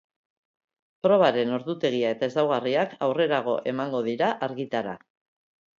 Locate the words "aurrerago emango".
3.11-4.05